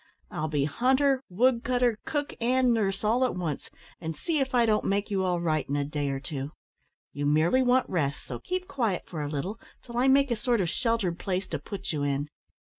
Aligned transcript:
I'll 0.31 0.47
be 0.47 0.65
hunter, 0.65 1.21
woodcutter, 1.29 1.99
cook, 2.05 2.33
and 2.41 2.73
nurse 2.73 3.03
all 3.03 3.23
at 3.23 3.35
once, 3.35 3.69
and 3.99 4.15
see 4.17 4.39
if 4.39 4.55
I 4.55 4.65
don't 4.65 4.83
make 4.85 5.11
you 5.11 5.23
all 5.23 5.39
right 5.39 5.69
in 5.69 5.75
a 5.75 5.85
day 5.85 6.09
or 6.09 6.19
two. 6.19 6.53
You 7.13 7.27
merely 7.27 7.61
want 7.61 7.87
rest, 7.87 8.25
so 8.25 8.39
keep 8.39 8.67
quiet 8.67 9.03
for 9.05 9.21
a 9.21 9.29
little 9.29 9.59
till 9.83 9.97
I 9.99 10.07
make 10.07 10.31
a 10.31 10.35
sort 10.35 10.59
of 10.59 10.69
sheltered 10.69 11.19
place 11.19 11.45
to 11.49 11.59
put 11.59 11.91
you 11.91 12.01
in." 12.01 12.29